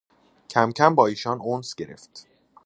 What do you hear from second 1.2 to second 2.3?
انس گرفت